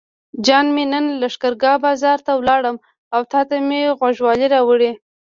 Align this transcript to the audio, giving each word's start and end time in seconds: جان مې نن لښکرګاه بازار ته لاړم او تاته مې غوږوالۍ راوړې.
جان 0.45 0.65
مې 0.75 0.83
نن 0.91 1.05
لښکرګاه 1.21 1.81
بازار 1.85 2.19
ته 2.25 2.31
لاړم 2.47 2.77
او 3.15 3.21
تاته 3.31 3.55
مې 3.67 3.81
غوږوالۍ 3.97 4.47
راوړې. 4.55 4.91